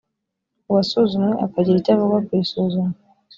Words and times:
uwasuzumwe 0.69 1.31
akagira 1.45 1.77
icyo 1.79 1.91
avuga 1.95 2.17
ku 2.25 2.31
isuzuma 2.43 2.93